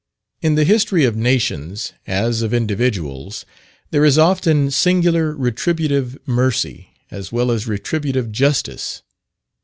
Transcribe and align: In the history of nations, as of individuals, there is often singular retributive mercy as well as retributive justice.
In 0.41 0.55
the 0.55 0.63
history 0.63 1.05
of 1.05 1.15
nations, 1.15 1.93
as 2.07 2.41
of 2.41 2.55
individuals, 2.55 3.45
there 3.91 4.03
is 4.03 4.17
often 4.17 4.71
singular 4.71 5.35
retributive 5.37 6.17
mercy 6.25 6.89
as 7.11 7.31
well 7.31 7.51
as 7.51 7.67
retributive 7.67 8.31
justice. 8.31 9.03